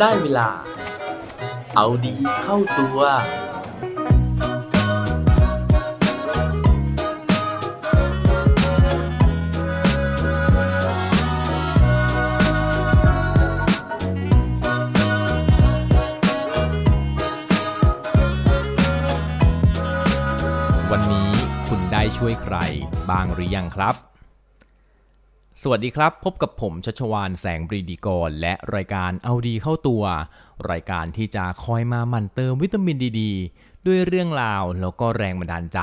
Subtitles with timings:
[0.00, 0.48] ได้เวลา
[1.76, 2.98] เอาดีเข้าตัว
[20.90, 21.30] วันนี้
[21.68, 22.56] คุณได้ช่วยใคร
[23.10, 24.09] บ้างหรือยังครับ
[25.64, 30.02] สวัสดีครับ พบกับผมชัชวานแสงปรีดีกร และรายการเอาดีเข้าตัว
[30.70, 33.22] รายการที่จะคอยมาหมั่นเติมวิตามินดีด
[33.86, 35.80] ด้วยเรื่องราวแล้วก็แรงบันดาลใจ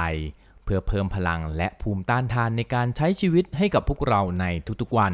[0.63, 4.45] เพื่อเพิ่มพลังและภูมิต้านทานในการใช้ชีวิตให้กับพวกเราใน
[4.81, 5.13] ทุกๆวัน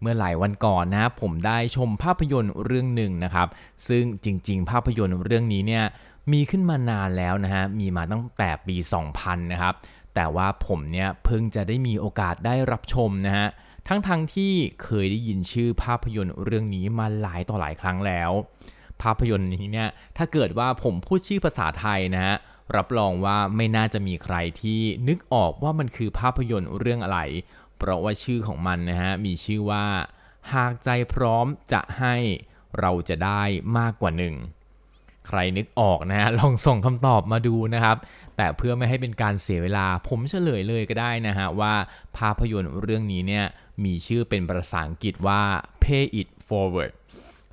[0.00, 3.48] เมื่อหลายวันก่อนนะผมได้ชมภาพยนตร์เรื่องหนึ่งนะครับ
[3.88, 5.84] ซึ่งจริง ๆ ภาพยนตร์เรื่องนี้เนี่ย
[6.32, 8.76] มีขึ้นมานานแล้วนะฮะมีมาตั้งแต่ปี
[9.14, 9.74] 2000 นะครับ
[10.14, 13.48] แต่ว่าผมเนี่ยเพิ่งจะได้มีโอกาสได้รับชมนะฮะ
[13.88, 18.30] ทั้งๆทที่เคยได้ยินชื่อภาพยนตร์เรื่องนี้มาหลายต่อหลายครั้งแล้ว
[19.02, 22.36] ภาพยนตร์นี้เนี่ยถ้าเกิดว่าผมพูดชื่อภาษาไทยนะฮะ
[22.76, 27.20] รับรองว่าไม่น่าจะมีใครที่นึกออกว่ามันคือภาพยนตร์เรื่องอะไร
[27.78, 29.86] เพราะว่าชื่อของมันนะฮะมีชื่อว่า
[30.52, 32.14] หากใจพร้อมจะให้
[32.80, 33.42] เราจะได้
[33.78, 34.34] มากกว่าหนึ่ง
[35.28, 37.96] ใครนึกออกนะฮะลองส่งคำตอบมาดูนะครับ
[38.36, 41.74] แต่เพื่อไม่ให้เป็นการเสียเวลา ผมเฉลยเลยก็ได้นะฮะว่า
[42.18, 43.44] ภาพยนตร์เรื่องนี้เนี่ย
[43.84, 45.40] มีชื่อเป็นภาษาอังกฤษว่า
[45.82, 46.92] Pay It Forward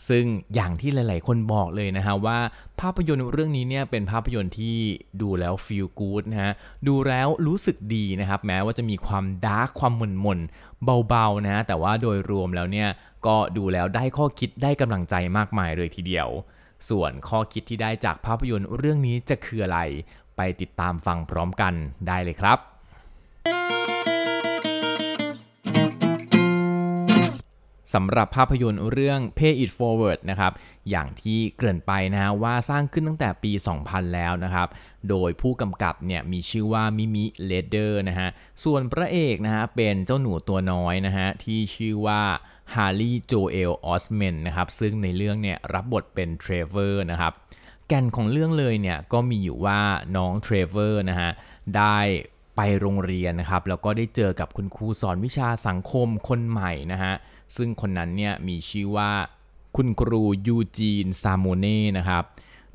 [0.09, 2.39] ซึ่งอย่างที่หลาย ๆ คนบอกเลยนะฮะว่า
[2.81, 4.77] ภาพยนตร์เรื่องนี้เนี่ยเป็นภาพยนตร์ที่
[5.21, 6.53] ดูแล้ว feel good นะฮะ
[6.87, 12.89] ดูแล้วรู้สึกดีนะครับแม้ว่าจะมีความดาร์กความหม่นหม่นๆเบา ๆ นะฮะแต่ว่าโดยรวมแล้วเนี่ย
[13.25, 16.29] ก็ดูแล้วได้ข้อคิดได้กำลังใจมากมายเลยทีเดียว
[16.89, 19.79] ส่วนข้อคิดที่ได้จากภาพยนตร์เรื่องนี้จะคืออะไร
[20.37, 21.73] ไปติดตามฟังพร้อมกัน
[22.07, 22.59] ได้เลยครับ
[27.93, 30.51] สำหรับภาพยนตร์เรื่อง Pay It Forward นะครับ
[30.89, 33.51] อย่างที่เกริ่นไปนะฮะว่าสร้างขึ้นตั้งแต่ปี
[33.83, 34.67] 2000 แล้วนะครับ
[35.09, 38.29] โดยผู้กำกับเนี่ยมีชื่อว่ามิมิเลเดอร์นะฮะ
[38.63, 42.21] ส่วนพระเอกนะฮะเป็นเจ้าหนูตัวน้อยนะฮะที่ชื่อว่า
[42.75, 47.33] ฮาร์ลีย์โจเอลออสเมนนะครับ ซึ่งในเรื่องเนี่ยรับบทเป็นเทรเวอร์นะครับ
[47.87, 49.79] แก่นของเรื่องเลยเนี่ยก็มีอยู่ว่า
[50.17, 51.29] น้องเทรเวอร์นะฮะ
[51.77, 51.99] ได้
[52.55, 57.13] ไปโรงเรียนนะครับแล้วก็ได้เจอกับคุณครูสอนวิชาสังคมคนใหม่นะฮะ
[57.55, 59.11] ซึ่งคนนั้นเนี่ยมีชื่อว่า
[59.75, 62.23] คุณครูยูจีนซาโมเน่นะครับ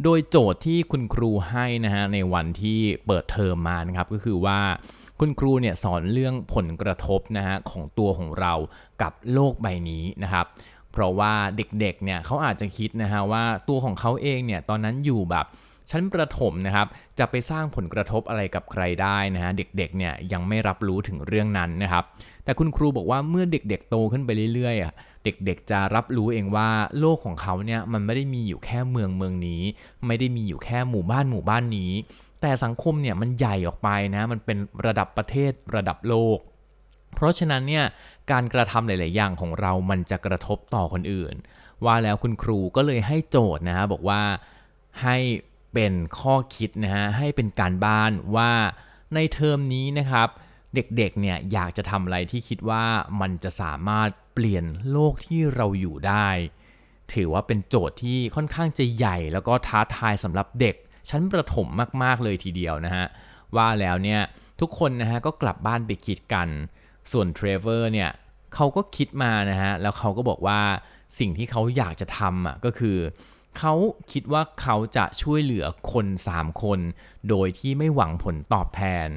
[0.03, 4.61] โดยโจทย์ที่คุณครูให้นะฮะในวันที่เปิดเทอมมานะครับก็คือว่า
[5.21, 8.55] คุณครูเนี่ยสอนเรื่องผลกระทบนะฮะของตัวของเรา
[9.03, 10.47] กับโลกใบนี้นะครับ
[10.93, 15.47] เพราะว่าเด็กๆเนี่ยเขาอาจจะคิดนะฮะว่าตัวของเขาเองเนี่ยตอนนั้นอยู่แบบ
[15.91, 16.87] ชั้นประถมนะครับ
[17.19, 22.05] จะไปสร้างผลกระทบอะไรกับใครได้นะฮะเด็กๆเนี่ยยังไม่รับรู้ถึงเรื่องนั้นนะครับ
[22.45, 24.93] แต่คุณครูบอกว่าเมื่อเด็กๆโตขึ้นไปเรื่อยๆอะ
[25.25, 29.63] เด็กๆจะรับรู้เองว่าโลกของเขาเนี่ยมันไม่ได้มีอยู่แค่เมืองเมืองนี้
[30.07, 31.93] ไม่ได้มีอยู่แค่หมู่บ้านหมู่บ้านนี้
[32.41, 36.39] แต่สังคมเนี่ยมันใหญ่ออกไปนะมันเป็นระดับประเทศระดับโลก
[37.15, 37.85] เพราะฉะนั้นเนี่ย
[38.31, 41.35] การกระทำหลาย ๆ อย่างของเรามันจะกระทบต่อคนอื่น
[41.85, 44.23] ว่าแล้วคุณครูก็เลยให้โจทย์นะฮะบอกว่า
[45.03, 45.17] ให้
[45.75, 48.51] เป็นข้อคิดนะฮะให้เป็นการบ้านว่า
[49.15, 50.29] ในเทอมนี้นะครับ
[50.75, 52.85] เด็กๆเนี่ยอยากจะทำอะไรที่คิดว่า
[53.21, 56.29] มันจะสามารถเปลี่ยนโลกที่เราอยู่ได้
[57.15, 60.77] ถือว่าเป็นโจทย์ที่ค่อนข้างจะใหญ่ แล้วก็ท้าทายสำหรับเด็ก
[61.11, 61.69] ชั้นประถม
[62.03, 63.07] มากๆเลยทีเดียวนะฮะ
[63.57, 64.21] ว่าแล้วเนี่ย
[64.61, 66.49] ทุกคนนะฮะก็กลับบ้านไปคิดกัน
[67.13, 68.11] ส่วนเทรเวอร์เนี่ย
[68.55, 70.61] เขาก็คิดมานะฮะแล้วเขาก็บอกว่า
[71.19, 72.99] สิ่งที่เขาอยากจะทำอะก็คือ
[73.59, 73.75] เขา
[74.13, 76.81] คิดว่าเขาจะช่วยเหลือคน 3 คน
[77.29, 79.09] โดยที่ไม่หวังผลตอบแทน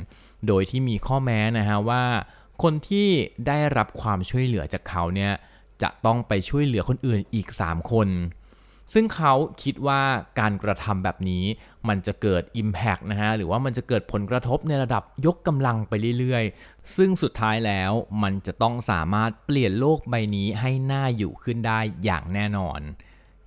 [0.47, 2.03] โดยที่มีข้อแม้นะฮะว่า
[2.63, 3.07] คนที่
[3.47, 5.33] ได้รับความช่วยเหลือจากเขาเนี่ย
[5.81, 8.09] จะต้องไปช่วยเหลือคนอื่นอีก 3 คน
[8.93, 9.33] ซึ่งเขา
[9.63, 10.01] คิดว่า
[10.39, 11.43] การกระทำแบบนี้
[11.87, 17.91] มันจะเกิด Impact นะฮะหรือว่ามันจะเกิดผลกระทบในระดับยกกำลังไปเรื่อยๆ ซึ่งสุดท้ายแล้ว
[18.23, 22.79] มันจะต้องสามารถเปลี่ยนโลกใบนี้ให้หน่าอยู่ขึ้นได้อย่างแน่นอน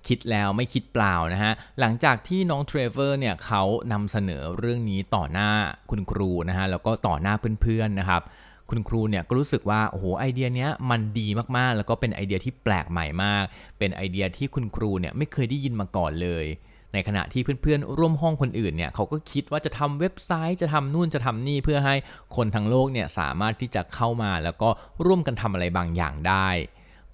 [0.07, 5.51] คิดแล้วไม่คิดเปล่านะฮะ หลังจากที่น้องเทรเวอร์เนี่ยเขานำเสนอเรื่องนี้ต่อหน้า
[5.89, 8.21] คุณครูนะฮะ แล้วก็ต่อหน้าเพื่อนๆนะครับ
[8.69, 13.43] คุณครูเนี่ยก็รู้สึกว่า โอ้โห ไอเดียเนี้ยมันดีมากๆ แล้วก็เป็นไอเดียที่แปลกใหม่มาก
[13.79, 16.45] เป็นไอเดียที่คุณครูเนี่ยไม่เคยได้ยินมาก่อนเลย
[16.93, 21.95] ในขณะที่เพื่อนๆ ร่วมห้องคนอื่นเนี่ยเขาก็คิดว่าจะทำเว็บไซต์ จะทำนู่นจะทำนี่เพื่อให้
[22.35, 24.69] คนทั้งโลกเนี่ยสามารถที่จะเข้ามาแล้วก็
[25.05, 26.49] ร่วมกันทำอะไรบางอย่างได้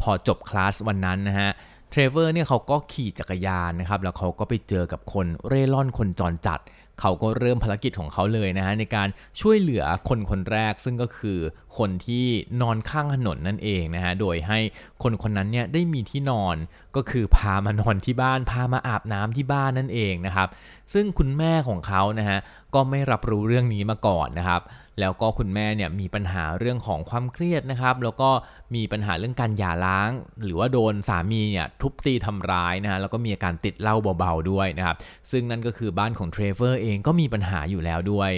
[0.02, 1.52] พอจบคลาสวันนั้นนะฮะ
[1.96, 6.62] ทรเวอร์เนี่ยเขาก็ขี่จักรยานนะครับ แล้วเขาก็ไปเจอกับคนเร่ร่อนคนจรจัด
[7.02, 9.08] เขาก็เริ่มภารกิจของเขาเลยนะฮะในการ
[9.42, 11.40] ช่วยเหลือคนคนแรก ซึ่งก็คือ
[11.78, 12.26] คนที่
[12.62, 14.60] นอนข้างถนนนั่นเองนะฮะ โดยให้
[15.04, 16.56] คนคนนั้นเนี่ยได้มีที่นอน
[16.96, 20.48] ก็คือพามานอนที่บ้าน พามาอาบน้ำที่บ้านนั่นเองนะครับ
[20.94, 22.40] ซึ่งคุณแม่ของเขานะฮะ
[22.76, 24.62] ก็ไม่รับรู้เรื่องนี้มาก่อนนะครับ
[25.00, 28.30] แล้วก็คุณแม่เนี่ยมีปัญหาเรื่องของความเครียดนะครับแล้วก็
[28.76, 30.10] มีปัญหาเรื่องการหย่าร้าง
[30.44, 34.96] หรือว่าโดนสามีเนี่ยทุบตีทำร้ายนะฮะแล้วก็มีอาการติดเหล้าเบาๆด้วยนะครับ
[35.32, 38.32] ซึ่งนั่นก็คือบ้านของเทรเวอร์เองก็มีปัญหาอยู่แล้วด้วย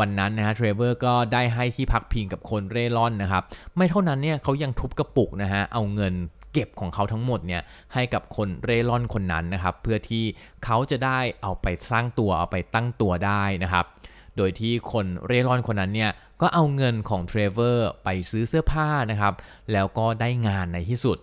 [0.00, 3.42] วันนั้นนะฮะเทรเวอร์ก็ได้ให้ที่พักพิงกับคนเร่ร่อนนะครับ
[3.76, 6.14] ไม่เท่านั้นเนี่ยเขายังทุบกระปุกนะฮะเอาเงิน
[6.52, 7.62] เก็บของเขาทั้งหมดเนี่ย
[7.94, 10.24] ให้กับคนเร่ร่อนคนนั้นนะครับ เพื่อที่
[10.64, 13.86] เขาจะได้เอาไปสร้างตัวเอาไปตั้งตัวได้นะครับ
[14.36, 19.34] โดยที่คนเร่ร่อนคนนั้นเนี่ยก็เอาเงินของเทรเวอร์ไปซื้อเสื้อผ้านะครับ
[19.72, 21.18] แล้วก็ได้งานในที่สุด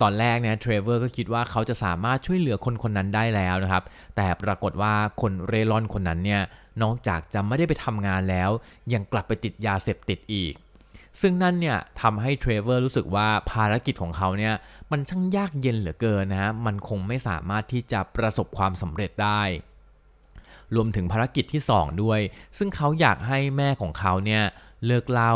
[0.00, 3.84] ตอนแรกเนี่ยเทรเวอร์ก็คิดว่าเขาจะสามารถช่วยเหลือคนคนนั้นได้แล้วนะครับ
[4.16, 6.42] แต่ปรากฏว่าคนเร่ร่อนคนนั้นเนี่ย
[6.82, 8.50] นอกจากจะไม่ได้ไปทำงานแล้ว
[8.92, 10.54] ยังกลับไปติดยาเสพติดอีก
[11.20, 14.54] ซึ่งนั่นเนี่ยทำให้เทรเวอร์รู้สึกว่าภารกิจของเขาเนี่ย
[14.90, 19.42] มันช่างยากเย็นเหลือเกินนะฮะ มันคงไม่สามารถที่จะประสบความสำเร็จได้
[20.74, 22.20] รวมถึงภารกิจที่ 2 ด้วย
[22.58, 24.42] ซึ่งเขาอยากให้แม่ของเขาเนี่ย
[24.86, 25.34] เลิกเหล้า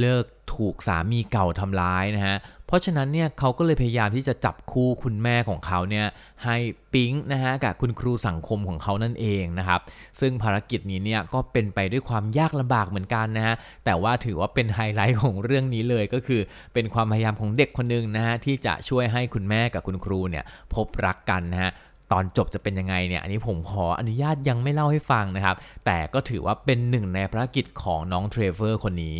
[0.00, 2.36] เลิกถูกสามีเก่าทำร้ายนะฮะ
[2.66, 6.06] เพราะฉะนั้นเนี่ยเขาก็เลยพยายามที่จะจับคู่คุณแม่ของเขาเนี่ย
[6.44, 6.56] ให้
[6.92, 9.80] ปิ๊งนะฮะกับคุณครูสังคมของเขานั่นเองนะครับ
[10.20, 13.54] ซึ่งภารกิจนี้เนี่ยก็เป็นไปด้วยความยากลำบากเหมือนกันนะฮะ
[13.84, 16.40] แต่ว่าถือว่าเป็นไฮไลท์ของเรื่องนี้เลยก็คือ
[16.74, 20.44] เป็นความพยายามของเด็กคนหนึ่งนะฮะที่จะช่วยให้คุณแม่กับคุณครูเนี่ย
[20.74, 21.70] พบรักกันนะฮะ
[22.12, 25.56] ตอนจบจะเป็นยังไงเนี่ยอันนี้ผมขออนุญาตยังไม่เล่าให้ฟังนะครับ
[25.86, 29.18] แต่ก็ถือว่าเป็นหนึ่งในภารกิจของน้องเทรเวอร์คนนี้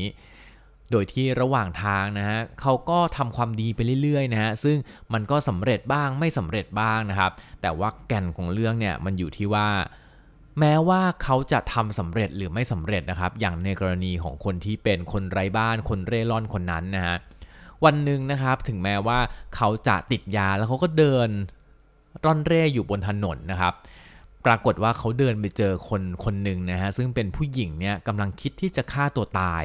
[0.91, 4.77] โดยที่ระหว่างทางนะฮะเขาก็ทำความดีไปเรื่อยๆนะฮะซึ่ง
[5.13, 7.33] มันก็สำเร็จบ้างไม่สำเร็จบ้างนะครับ
[7.63, 9.69] แต่ว่าแก่นของเรื่องเนี่ยมันอยู่ที่ว่า
[10.61, 17.17] แม้ว่าเขาจะทำสำเร็จหรือไม่สำเร็จนะครับ อย่างในกรณีของคนที่เป็นคนไร้บ้านคนเร่ร่อนคนนั้นนะฮะ
[17.85, 19.19] วันหนึ่งนะครับถึงแม้ว่า
[19.57, 21.31] เขาจะติดยาแล้วเขาก็เดิน
[22.25, 23.75] ร่อนเร่อยู่บนถนนนะครับ
[24.47, 29.65] ปรากฏว่าเขาเดินไปเจอคนคนหนึ่งนะฮะซึ่งเป็นผู้หญิงเนี่ยกำลังคิดที่จะฆ่าตัวตาย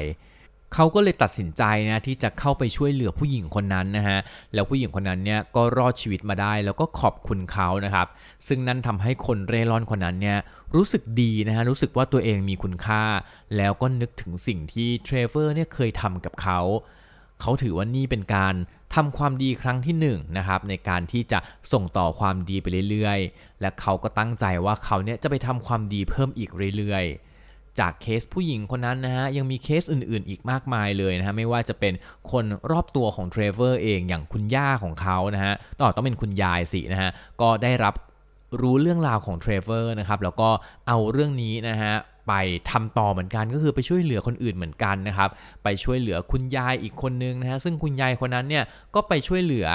[0.74, 4.18] เขาก็เลยตัดสินใจนะที่จะเข้าไปช่วยเหลือผู้หญิงคนนั้นนะฮะ
[4.54, 8.06] แล้วผู้หญิงคนนั้นเนี่ยก็รอดชีวิตมาได้ แล้วก็ขอบคุณเขานะครับ
[8.48, 10.38] ซึ่งนั่นทำให้คนเร่ร่อนคนนั้นเนี่ย
[10.74, 13.02] รู้สึกดีนะฮะรู้สึกว่าตัวเองมีคุณค่า
[13.56, 16.60] แล้วก็นึกถึงสิ่งที่เทรเวอร์เนี่ยเคยทำกับเขา
[17.40, 18.54] เขาถือว่านี่เป็นการ
[18.94, 21.38] ทำความดีครั้งที่1นะครับในการที่จะ
[21.72, 31.92] ส่งต่อความดีไปเรื่อยๆ และเขาก็ตั้งใจว่าเขาเนี่ยจะไปทำความดีเพิ่มอีกเรื่อยๆจากเคสผู้หญิงคนนั้นนะฮะยังมีเคสอื่นๆ อีกมากมายเลยนะฮะไม่ว่าจะเป็น
[32.32, 37.10] คนรอบตัวของเทรเวอร์เองอย่างคุณย่าของเขานะฮะต่อต้องเป็นคุณยายสินะฮะ
[37.40, 37.94] ก็ได้รับ
[38.60, 40.48] รู้เรื่องราวของเทรเวอร์นะครับแล้วก็
[40.88, 41.94] เอาเรื่องนี้นะฮะ
[42.28, 42.32] ไป
[42.70, 45.30] ทำต่อเหมือนกันก็คือไปช่วยเหลือคนอื่นเหมือนกันนะครับ
[45.64, 48.64] ไปช่วยเหลือคุณยายอีกคนนึงนะฮะซึ่งคุณยายคนนั้นเนี่ย
[48.94, 49.66] ก็ไปช่วยเหลือ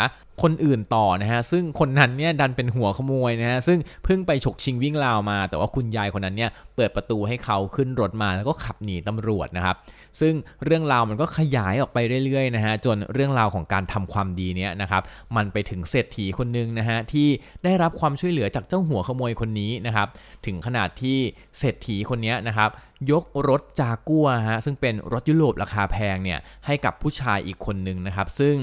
[0.44, 9.76] คนอื่นต่อนะฮะ ซึ่งคนนั้นเนี่ยดันเป็นหัวขโมยนะฮะ ซึ่งเพิ่งไปฉกชิงวิ่งราวมา แต่ว่าคุณยายคนนั้นเนี่ยเปิดประตูให้เขาขึ้นรถมาแล้วก็ขับหนีตำรวจนะครับ
[10.22, 10.34] ซึ่ง
[10.66, 15.02] เรื่องราวมันก็ขยายออกไปเรื่อยๆนะฮะ จนเรื่องราวของการทำความดีเนี้ยนะครับ
[15.36, 17.28] มันไปถึงเศรษฐีคนนึงนะฮะที่
[17.64, 20.08] ได้รับความช่วยเหลือจากเจ้าหัวขโมยคนนี้นะครับ
[20.46, 21.18] ถึงขนาดที่
[21.60, 22.70] เศรษฐีคนนี้นะครับ
[23.12, 28.56] ยกรถจากัวฮะซึ่งเป็นรถยุโรปราคาแพงเนี่ยให้กับผู้ชายอีกคนนึงนะครับ ซึ่ง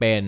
[0.00, 0.22] เป็น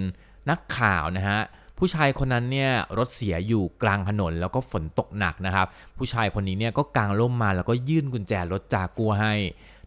[0.51, 1.41] นักข่าวนะฮะ
[1.79, 9.35] ผู้ชายคนนั้นเนี่ยรถเสียอยู่กลางถนนแล้วก็ฝนตกหนักนะครับ ผู้ชายคนนี้เนี่ยก็กางร่มมาแล้วก็ยื่นกุญแจรถจากัวให้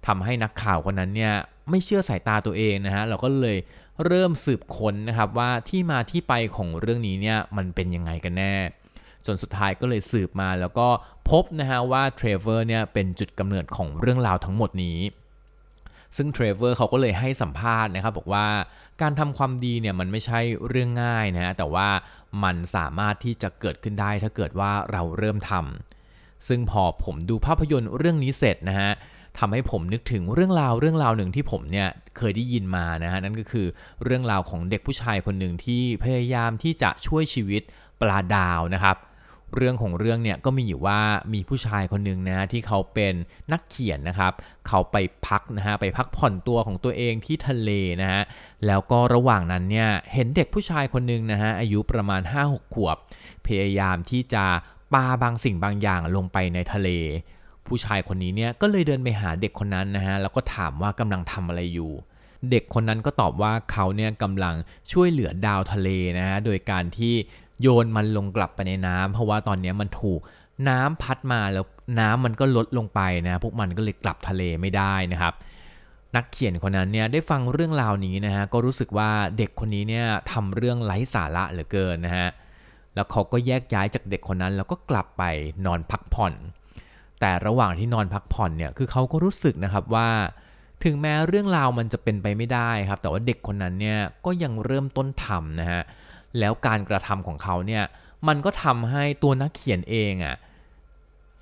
[0.07, 1.33] ทำให้นักข่าวคนนั้นเนี่ย
[1.69, 3.57] ไม่เชื่อสายตาตัวเองนะฮะเราก็เลย
[4.05, 8.55] เริ่มสืบค้นนะครับว่าที่มาที่ไปของเรื่องนี้เนี่ยมันเป็นยังไงกันแน่
[9.25, 10.87] จนสุดท้ายก็เลยสืบมาแล้วก็
[11.29, 14.97] พบนะฮะว่าเทรเวอร์เนี่ยเป็นจุดกำเนิดของเรื่องราวทั้งหมดนี้
[16.17, 18.47] ซึ่งเทรเวอร์เขาก็เลยให้สัมภาษณ์นะครับบอกว่า
[19.01, 21.89] การทำความดีเนี่ยมันไม่ใช่เรื่องง่ายนะแต่ว่า
[22.43, 28.91] มันสามารถที่จะเกิดขึ้นได้ถ้าเกิดว่าเราเริ่มทำซึ่งพอผมดูภาพยนตร์เรื่องนี้เสร็จนะฮะ
[29.39, 33.67] ทำให้ผมนึกถึงเรื่องราวเรื่องราวหนึ่งที่ผมเนี่ยเคยได้ยินมานะฮะนั่นก็คือ
[34.03, 37.61] เรื่องราวของเด็กผู้ชายคนหนึ่งที่พยายามที่จะช่วยชีวิต
[38.01, 40.99] ปลาดาวนะครับเเรื่องของเรื่องเนี่ยก็มีอยู่ว่า
[41.33, 43.13] มีผู้ชายคนหนึ่งนะที่เขาเป็น
[43.51, 44.33] นักเขียนนะครับ
[44.67, 44.97] เขาไป
[45.27, 47.71] พักนะฮะไปพักผ่อนตัวของตัวเองที่ทะเล
[48.01, 48.21] นะฮะ
[48.67, 52.97] แล้วก็ระหว่างนั้นเนี่ยเห็นเด็กผู้ชายคนหนึ่งนะฮะอายุประมาณ 5-6 ขวบ
[53.45, 54.45] พยายามที่จะ
[54.93, 56.89] ปาบางสิ่งบางอย่างลงไปในทะเล
[57.67, 61.93] ผู้ชายคนนี้เนี่ยก็เลยเดินไปหาเด็กคนนั้นนะฮะแล้วก็ถามว่ากำลังทำอะไรอยู่
[62.51, 64.55] เด็กคนนั้นก็ตอบว่าเขาเนี่ยกำลัง
[64.91, 67.15] ช่วยเหลือดาวทะเลนะฮะ โดยการที่
[67.61, 70.19] โยนมันลงกลับไปในน้ำเพราะว่าตอนนี้มันถูก
[70.69, 71.65] น้ำพัดมาแล้ว
[71.99, 75.33] น้ำมันก็ลดลงไปนะพวกมันก็เลยกลับทะเลไม่ได้นะครับ
[76.15, 82.27] นักเขียนคนนั้นเนี่ยได้ฟังเรื่องราวนี้นะฮะก็รู้สึกว่าเด็กคนนี้เนี่ยทำเรื่องไร้สาระเหลือเกินนะฮะ
[82.95, 85.23] แล้วเขาก็แยกย้ายจากเด็กคนนั้น แล้วก็กลับไป
[85.65, 86.33] นอนพักผ่อน
[87.19, 90.09] แต่ระหว่างที่นอนพักผ่อนเนี่ยคือเขาก็รู้สึกนะครับว่า
[90.83, 95.81] ถึงแม้เรื่องราวมันจะเป็นไปไม่ได้ครับ แต่ว่าเด็กคนนั้นเนี่ยก็ยังเริ่มต้นทำนะฮะ
[96.39, 97.83] แล้วการกระทำของเขาเนี่ย
[98.27, 100.35] มันก็ทำให้ตัวนักเขียนเองอะ่ะ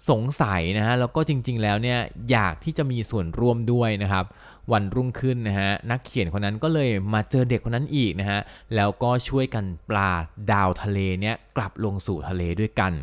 [0.09, 1.99] สงสัยนะฮะแล้วก็จริง ๆ แล้วเนี่ย
[2.31, 4.25] อยากที่จะมีส่วนร่วมด้วยนะครับ
[4.71, 8.39] วันรุ่งขึ้นนะฮะนักเขียนคนนั้นก็เลยมาเจอเด็กคนนั้นอีกนะฮะ
[8.75, 10.11] แล้วก็ช่วยกันปลา
[10.51, 12.93] ดาวทะเลเนี่ยกลับลงสู่ทะเลด้วยกัน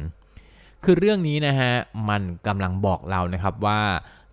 [0.85, 1.73] คือเรื่องนี้นะฮะ
[2.09, 3.81] มันกำลังบอกเรานะครับว่า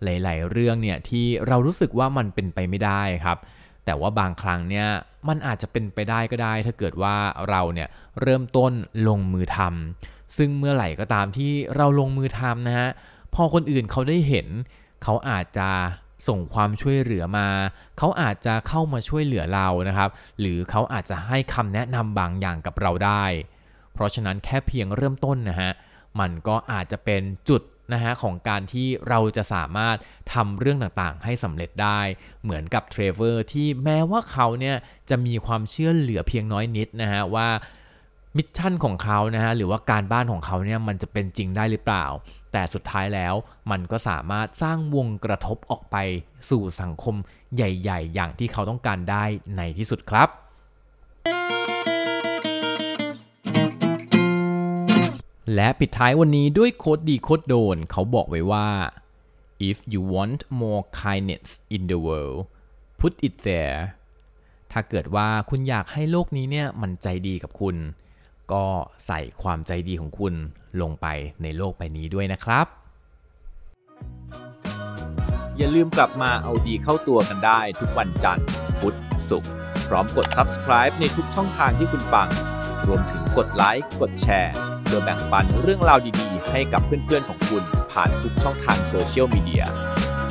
[0.04, 3.38] หลาย ๆ เรื่องเนี่ยที่เรารู้สึกว่ามันเป็นไปไม่ได้ครับ
[3.88, 4.88] แต่ว่าบางครั้งเนี่ย
[5.28, 7.16] มันอาจจะเป็นไปได้ก็ได้ ถ้าเกิดว่า
[7.48, 7.88] เราเนี่ย
[8.22, 8.72] เริ่มต้น
[9.08, 12.88] ลงมือทำซึ่งเมื่อไหร่ก็ตามที่เราลงมือทำนะฮะ
[13.34, 14.46] พอคนอื่นเขาได้เห็น
[15.02, 15.70] เขาอาจจะ
[16.28, 17.48] ส่งความช่วยเหลือมา
[17.98, 23.24] เขาอาจจะเข้ามาช่วยเหลือเรานะครับ หรือเขาอาจจะให้คำแนะนำบางอย่างกับเราได้
[23.92, 25.70] เพราะฉะนั้นแค่เพียงเริ่มต้นนะฮะ
[26.20, 29.96] มันก็อาจจะเป็นจุด นะฮะของการที่เราจะสามารถ
[30.34, 32.00] ทำเรื่องต่างๆ ให้สำเร็จได้
[32.42, 34.76] เหมือนกับเทรเวอร์ที่แม้ว่าเขาเนี่ย
[35.10, 37.48] จะมีความเชื่อเหลือเพียงน้อยนิดนะฮะว่า
[38.36, 42.06] mission ของเขานะฮะหรือว่าการบ้านของเขาเนี่ยมันจะเป็นจริงได้หรือเปล่า
[42.52, 43.34] แต่สุดท้ายแล้ว
[43.70, 45.96] มันก็สามารถสร้างวงกระทบออกไป
[46.50, 47.14] สู่สังคม
[47.54, 49.24] ใหญ่ ๆ อย่างที่เขาต้องการได้
[49.56, 50.28] ในที่สุดครับ
[55.54, 58.68] และปิดท้ายวันนี้ด้วยโคดดีโคดโดนเขาบอกไว้ว่า
[59.70, 62.40] if you want more kindness in the world
[63.00, 63.80] put it there
[64.72, 67.76] ถ้าเกิดว่าคุณอยากให้โลกนี้เนี่ยมันใจดีกับคุณ
[68.52, 68.64] ก็
[69.06, 70.34] ใส่ความใจดีของคุณ
[70.80, 71.06] ลงไป
[71.42, 72.66] ในโลกใบนี้ด้วยนะครับ
[75.56, 78.46] อย่าลืมกลับมาเอาดีเข้าตัวกันได้ทุกวันจันทร์
[78.80, 78.96] พุธ
[79.30, 79.52] ศุกร์
[79.88, 82.28] พร้อมกด subscribe ในทุกช่องทางที่คุณฟัง
[82.86, 84.54] รวมถึงกดไลค์กดแชร์
[84.88, 89.64] เพื่อแบ่งปันเรื่องราวดีๆ ให้กับเพื่อนๆของคุณผ่านทุกช่องทางโซเชียลมีเดีย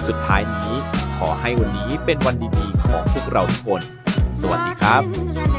[0.07, 0.73] สุดท้ายนี้
[1.17, 3.81] ขอให้วันนี้เป็นวันดีๆ ของพวกเราทุกคน
[4.41, 5.56] สวัสดีครับ